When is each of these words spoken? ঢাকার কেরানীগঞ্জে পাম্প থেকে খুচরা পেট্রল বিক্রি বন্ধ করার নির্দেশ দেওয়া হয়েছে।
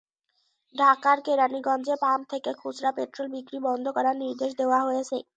ঢাকার 0.75 1.17
কেরানীগঞ্জে 1.25 1.95
পাম্প 2.03 2.23
থেকে 2.31 2.51
খুচরা 2.59 2.91
পেট্রল 2.97 3.27
বিক্রি 3.35 3.57
বন্ধ 3.67 3.85
করার 3.95 4.15
নির্দেশ 4.23 4.51
দেওয়া 4.59 4.79
হয়েছে। 4.87 5.17